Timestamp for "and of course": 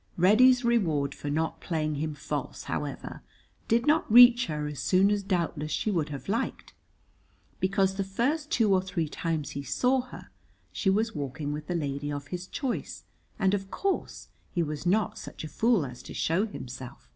13.37-14.29